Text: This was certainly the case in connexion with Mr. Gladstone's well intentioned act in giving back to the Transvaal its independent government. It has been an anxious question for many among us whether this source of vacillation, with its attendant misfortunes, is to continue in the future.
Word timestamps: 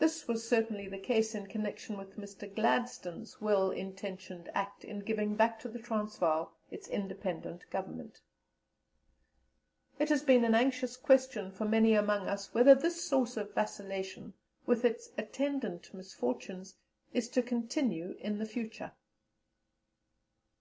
This 0.00 0.26
was 0.26 0.44
certainly 0.48 0.88
the 0.88 0.98
case 0.98 1.32
in 1.32 1.46
connexion 1.46 1.96
with 1.96 2.18
Mr. 2.18 2.52
Gladstone's 2.52 3.40
well 3.40 3.70
intentioned 3.70 4.50
act 4.52 4.82
in 4.84 4.98
giving 5.04 5.36
back 5.36 5.60
to 5.60 5.68
the 5.68 5.78
Transvaal 5.78 6.50
its 6.72 6.88
independent 6.88 7.70
government. 7.70 8.20
It 10.00 10.08
has 10.08 10.24
been 10.24 10.42
an 10.44 10.56
anxious 10.56 10.96
question 10.96 11.52
for 11.52 11.66
many 11.66 11.94
among 11.94 12.26
us 12.26 12.52
whether 12.52 12.74
this 12.74 13.04
source 13.04 13.36
of 13.36 13.54
vacillation, 13.54 14.34
with 14.66 14.84
its 14.84 15.10
attendant 15.16 15.94
misfortunes, 15.94 16.74
is 17.12 17.28
to 17.28 17.40
continue 17.40 18.16
in 18.18 18.38
the 18.38 18.46
future. 18.46 18.90